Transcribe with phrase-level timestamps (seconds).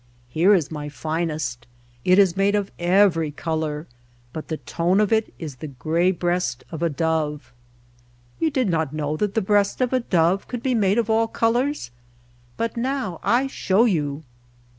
[0.29, 1.67] Here is my finest.
[2.03, 3.85] It is made of every color,
[4.33, 7.53] but the tone of it is the gray breast of a dove.
[8.39, 11.27] You did not know that the breast of a dove could be made of all
[11.27, 11.91] colors,
[12.57, 14.23] but now I show you.